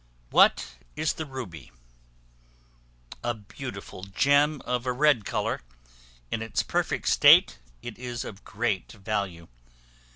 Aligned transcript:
What 0.31 0.77
is 0.95 1.13
the 1.13 1.27
Ruby? 1.27 1.71
A 3.23 3.35
beautiful 3.35 4.03
gem 4.03 4.59
of 4.65 4.87
a 4.87 4.91
red 4.91 5.25
color; 5.25 5.61
in 6.31 6.41
its 6.41 6.63
perfect 6.63 7.07
state 7.07 7.59
it 7.83 7.99
is 7.99 8.25
of 8.25 8.43
great 8.43 8.93
value. 8.93 9.47